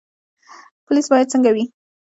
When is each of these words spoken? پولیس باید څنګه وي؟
پولیس 0.85 1.05
باید 1.11 1.31
څنګه 1.33 1.49
وي؟ 1.55 1.63